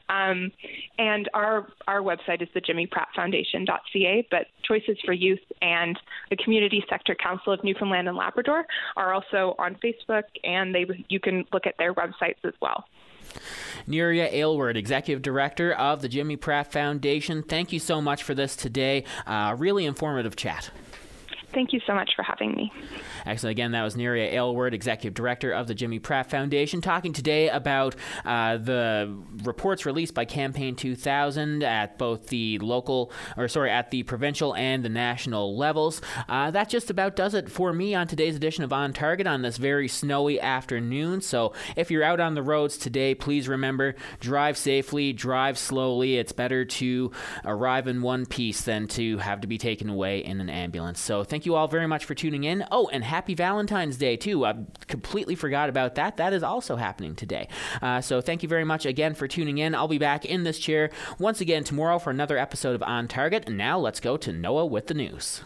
[0.08, 0.54] Um,
[0.98, 4.28] and our our website is the Jimmy Pratt Foundation.ca.
[4.32, 8.66] But Choices for Youth and the Community Sector Council of Newfoundland and Labrador
[8.96, 12.86] are also on Facebook, and they you can look at their websites as well.
[13.88, 17.44] Neria Aylward, Executive Director of the Jimmy Pratt Foundation.
[17.44, 19.04] Thank you so much for this today.
[19.26, 20.70] Uh, really informative chat.
[21.54, 22.72] Thank you so much for having me.
[23.26, 23.52] Excellent.
[23.52, 27.96] Again, that was Neria Aylward, Executive Director of the Jimmy Pratt Foundation, talking today about
[28.26, 34.04] uh, the reports released by Campaign 2000 at both the local, or sorry, at the
[34.04, 36.02] provincial and the national levels.
[36.28, 39.42] Uh, that just about does it for me on today's edition of On Target on
[39.42, 41.22] this very snowy afternoon.
[41.22, 46.18] So if you're out on the roads today, please remember drive safely, drive slowly.
[46.18, 47.12] It's better to
[47.46, 51.00] arrive in one piece than to have to be taken away in an ambulance.
[51.00, 52.64] So thank you all very much for tuning in.
[52.72, 54.46] Oh, and happy Valentine's Day, too.
[54.46, 54.56] I
[54.88, 56.16] completely forgot about that.
[56.16, 57.50] That is also happening today.
[57.82, 59.76] Uh, so thank you very much again for tuning in.
[59.76, 60.90] I'll be back in this chair
[61.20, 63.44] once again tomorrow for another episode of On Target.
[63.46, 65.42] And now let's go to Noah with the news.